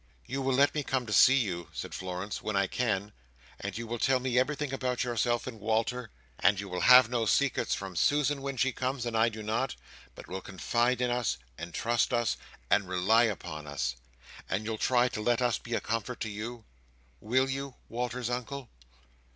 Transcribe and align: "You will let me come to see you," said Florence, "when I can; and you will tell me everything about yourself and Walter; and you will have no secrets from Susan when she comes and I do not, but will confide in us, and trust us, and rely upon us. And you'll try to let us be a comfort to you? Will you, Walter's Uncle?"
"You 0.25 0.41
will 0.41 0.55
let 0.55 0.73
me 0.73 0.81
come 0.81 1.05
to 1.05 1.13
see 1.13 1.35
you," 1.35 1.67
said 1.73 1.93
Florence, 1.93 2.41
"when 2.41 2.55
I 2.55 2.65
can; 2.65 3.13
and 3.59 3.77
you 3.77 3.85
will 3.85 3.99
tell 3.99 4.19
me 4.19 4.39
everything 4.39 4.73
about 4.73 5.03
yourself 5.03 5.45
and 5.45 5.59
Walter; 5.59 6.09
and 6.39 6.59
you 6.59 6.67
will 6.69 6.81
have 6.81 7.07
no 7.07 7.27
secrets 7.27 7.75
from 7.75 7.95
Susan 7.95 8.41
when 8.41 8.57
she 8.57 8.71
comes 8.71 9.05
and 9.05 9.15
I 9.15 9.29
do 9.29 9.43
not, 9.43 9.75
but 10.15 10.27
will 10.27 10.41
confide 10.41 11.01
in 11.01 11.11
us, 11.11 11.37
and 11.55 11.71
trust 11.71 12.13
us, 12.15 12.35
and 12.67 12.89
rely 12.89 13.25
upon 13.25 13.67
us. 13.67 13.95
And 14.49 14.65
you'll 14.65 14.79
try 14.79 15.07
to 15.09 15.21
let 15.21 15.39
us 15.39 15.59
be 15.59 15.75
a 15.75 15.79
comfort 15.79 16.19
to 16.21 16.29
you? 16.29 16.65
Will 17.19 17.47
you, 17.47 17.75
Walter's 17.87 18.31
Uncle?" 18.31 18.69